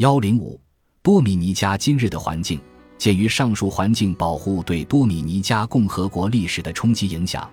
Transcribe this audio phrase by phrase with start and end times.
[0.00, 0.58] 幺零五，
[1.02, 2.58] 多米尼加今日的环境。
[2.96, 7.46] 鉴于上述环境保护对多米尼加共和国历史的冲击影响，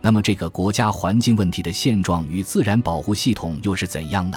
[0.00, 4.36] 那么这个国家环境问题的现状与自然保护系统又是怎样呢？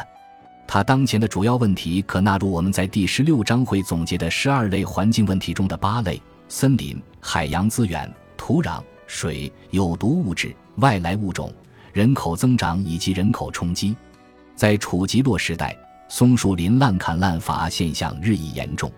[0.68, 8.08] 它当前的主要问题可纳入我们在第十六章会总结的十二类环境问题中的八类：森林、海洋资源、
[8.38, 11.52] 土壤、水、有毒物质、外来物种、
[11.94, 13.96] 人口增长以及人口冲击。
[14.56, 15.76] 在楚吉洛时代，
[16.08, 18.92] 松树林滥砍滥伐现象日益严重。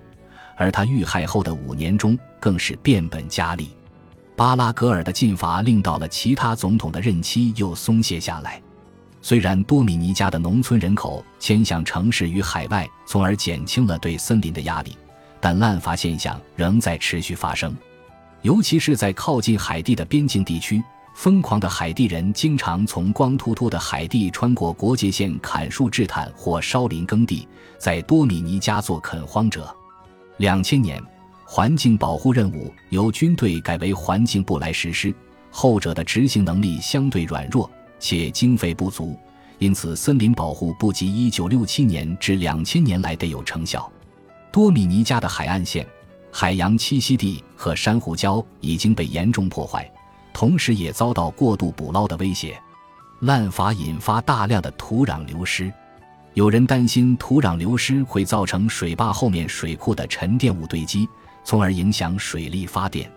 [0.56, 3.70] 而他遇害后的五年中，更是变本加厉。
[4.36, 8.62] 巴拉格尔的进伐令到了其他总统的任期又松懈下来。
[9.22, 14.96] 虽然多米尼加的农村人口迁向城市与海外，从而减轻了对森林的压力，
[15.40, 17.76] 但滥伐现象仍在持续发生。
[18.44, 20.82] 尤其是在靠近海地的边境地区，
[21.18, 27.48] 疯狂的海地人经常从光秃秃的海地穿过国界线砍树制炭或烧林耕地，
[27.80, 29.76] 在多米尼加做垦荒者。
[30.38, 31.02] 两千年，
[31.44, 35.12] 环境保护任务由军队改为环境部来实施，
[35.50, 39.18] 后者的执行能力相对软弱且经费不足，
[39.58, 43.92] 因此森林保护不及一九六七年至两千年来的有成效。
[44.52, 45.84] 多米尼加的海岸线、
[46.32, 49.92] 海洋栖息地和珊瑚礁已经被严重破坏，
[50.38, 52.62] 同时也遭到过度捕捞的威胁，
[53.22, 55.74] 滥伐引发大量的土壤流失。
[56.36, 61.10] 有人担心土壤流失会造成水坝后面水库的沉淀物堆积，
[61.44, 63.12] 从而影响水力发电。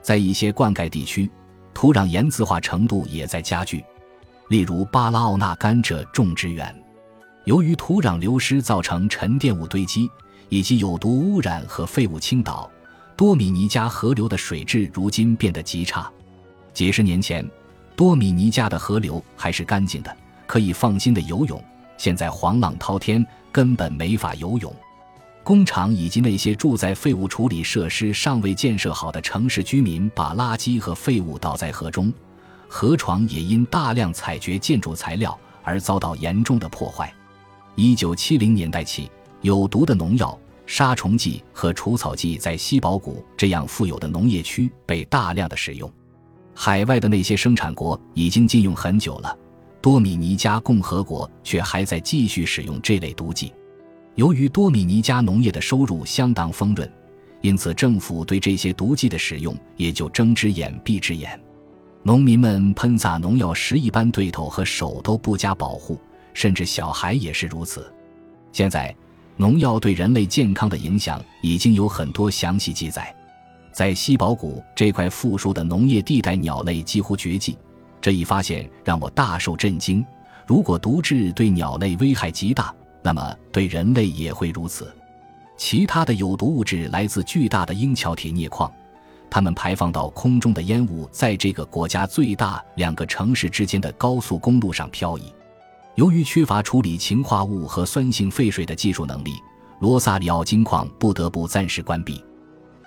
[0.00, 1.30] 在一些灌溉地区，
[1.74, 3.84] 土壤盐渍化程度也在加剧。
[4.48, 6.74] 例如巴拉奥纳甘蔗种植园，
[7.44, 10.10] 由于土壤流失造成沉淀物堆积
[10.48, 12.70] 以及有毒污染和废物倾倒，
[13.18, 16.10] 多米尼加河流的水质如今变得极差。
[16.74, 17.48] 几十年前，
[17.94, 21.62] 多米尼加的河流还是干净的，可以放心的游泳。
[21.96, 24.74] 现在黄浪滔天，根本没法游泳。
[25.44, 32.12] 工厂以及那些住在废物处理设施尚未建设好的城市居民，把垃圾和废物倒在河中，
[32.66, 37.12] 河床也因大量采掘建筑材料而遭到严重的破坏。
[37.76, 39.08] 一九七零年代起，
[39.42, 45.88] 有毒的农药、杀虫剂和除草剂在西堡谷这样富有的农业区被大量的使用。
[46.54, 49.36] 海外的那些生产国已经禁用很久了。
[49.82, 53.52] 多米尼加共和国却还在继续使用这类毒剂。
[54.14, 56.90] 由于多米尼加农业的收入相当丰润，
[57.42, 61.38] 因此政府对这些毒剂的使用也就睁只眼闭只眼。
[62.02, 65.98] 农民们喷洒农药时，一般对头和手都不加保护，
[66.32, 67.92] 甚至小孩也是如此。
[68.52, 68.94] 现在，
[69.36, 73.14] 农药对人类健康的影响已经有很多详细记载。
[73.74, 77.58] 在西堡谷这块富庶的农业地带，鸟类几乎绝迹。
[78.00, 80.06] 这一发现让我大受震惊。
[80.46, 84.94] 如果毒质对鸟类危害极大，那么对人类也会如此。
[85.56, 88.72] 其他的有毒物质来自巨大的英桥铁镍矿，
[89.28, 95.34] 它们排放到空中的烟雾在这个国家最大两个城市之间的高速公路上漂移。
[95.96, 99.32] 由于缺乏处理氰化物和酸性废水的技术能力，
[99.80, 102.24] 罗萨里奥金矿不得不暂时关闭。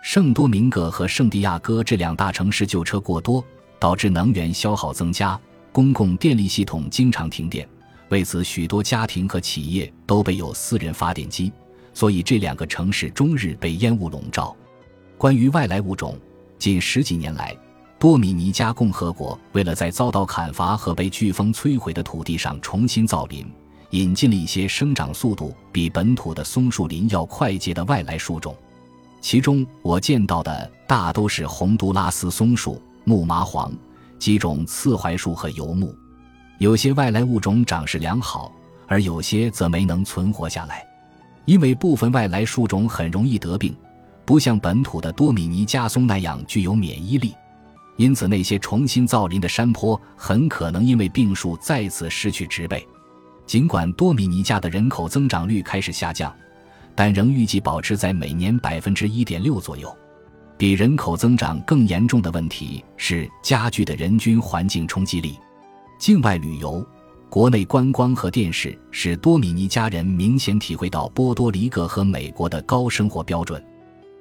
[0.09, 3.43] 圣多明戈和圣地亚哥这两大城市旧车过多。
[3.77, 5.37] 导致能源消耗增加，
[5.73, 7.67] 公共电力系统经常停电。
[8.07, 11.51] 为此，许多家庭和企业都备有私人发电机，
[11.93, 14.55] 所以这两个城市终日被烟雾笼罩。
[15.17, 16.17] 关于外来物种，
[16.57, 17.53] 近十几年来，
[17.99, 23.45] 多米尼加共和国为了在遭到砍伐和被飓风摧毁的土地上重新造林，
[23.89, 28.55] 引进了一些生长速度比本土的松树林要快捷的外来树种。
[29.21, 32.81] 其中，我见到的大都是洪都拉斯松树。
[33.03, 33.71] 木麻黄、
[34.19, 35.95] 几种刺槐树和油木，
[36.59, 38.51] 有些外来物种长势良好，
[38.85, 40.85] 而有些则没能存活下来，
[41.45, 43.73] 因为部分外来树种很容易得病，
[44.25, 47.33] 不像本土的多米尼加松那样具有免疫力，
[47.95, 52.85] 因此那些重新造林的山坡很可能因为病树再次失去植被。
[53.45, 56.35] 尽管多米尼加的人口增长率开始下降，
[56.97, 59.95] 但仍预计保持在每年百分之一点六左右。
[60.57, 65.37] 比人口增长更严重的问题是加剧的人均环境冲击力。
[65.99, 66.83] 境外旅游、
[67.29, 73.63] 国内观光和电视使多米尼加人明显体会到波多黎各和美国的高生活标准。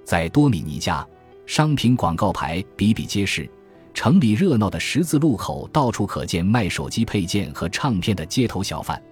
[0.04, 1.06] 在多米尼加，
[1.46, 3.50] 商品广告牌比比皆是，
[3.94, 9.02] 城里热闹的十字路口到处可见卖手机配件和唱片的街头小贩。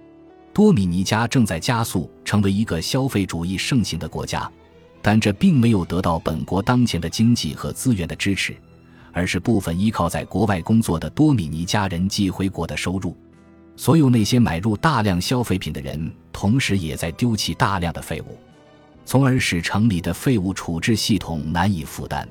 [0.55, 4.49] 多米尼加正在加速成为一个消费主义盛行的国家。
[5.01, 8.55] 但这并没有得到本国当前的经济和资源的支持，
[9.11, 13.17] 而是部分依靠在国外工作的多米尼加人寄回国的收入。
[13.75, 18.37] 所有那些买入大量消费品的人，同时也在丢弃大量的废物。
[19.03, 22.25] 从而使城里的废物处置系统难以负担。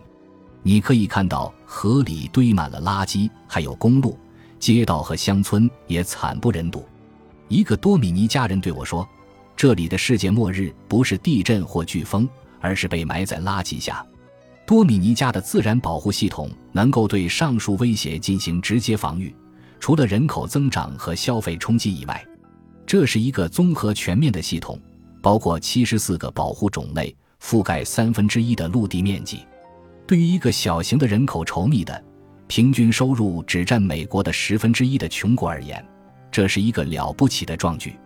[0.63, 4.19] 你可以看到河里堆满了垃圾，还有公路、
[4.59, 6.83] 街道和乡村也惨不忍睹。
[7.49, 9.07] 一个多米尼加人对我说
[9.57, 12.29] ：“这里的世界末日不是地震或飓风，
[12.61, 14.05] 而是被埋在垃圾下。”
[14.67, 19.35] 多米尼加的自然保护系统能够对上述威胁进行直接防御，
[19.79, 22.25] 除了人口增长和消费冲击以外，
[22.87, 24.81] 这是一个综合全面的系统，
[25.21, 29.45] 包括七十四个保护种类，覆盖三分之一的陆地面积。
[30.07, 32.03] 对于一个小型的人口稠密的、
[32.47, 35.85] 平均收入只占美国的十分之一的穷国而言，
[36.35, 37.97] 这是一个了不起的壮举。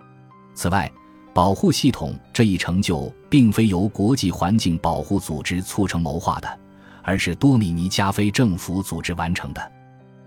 [0.52, 0.92] 此外，
[1.32, 6.58] 保护系统这一成就并非由国际环境保护组织促成谋划的，
[7.02, 9.72] 而是多米尼加非政府组织完成的。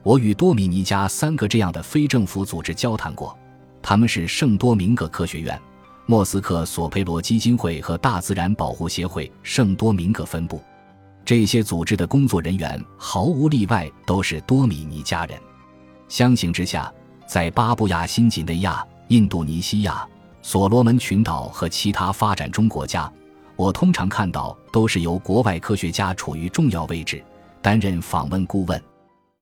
[0.02, 3.38] 我与多米尼加三个这样的非政府组织交谈过，
[3.84, 5.62] 他们是圣多明戈科学院、
[6.08, 10.60] 莫斯科索佩罗基金会和大自然保护协会圣多明戈分部。
[11.24, 15.40] 这些组织的工作人员毫无例外都是多米尼加人。
[16.08, 16.92] 相形之下，
[17.32, 20.06] 在巴布亚新几内亚、印度尼西亚。
[20.42, 23.10] 所罗门群岛和其他发展中国家，
[23.56, 27.24] 我通常看到都是由国外科学家处于重要位置，
[27.62, 28.84] 担任访问顾问。